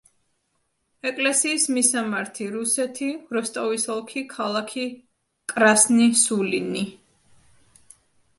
ეკლესიის 1.09 1.65
მისამართი: 1.75 2.47
რუსეთი, 2.53 3.09
როსტოვის 3.37 3.85
ოლქი, 3.97 4.25
ქალაქი 4.33 4.87
კრასნი-სულინი. 5.55 6.85